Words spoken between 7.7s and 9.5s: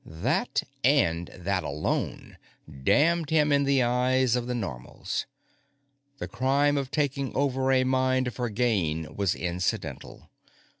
a mind for gain was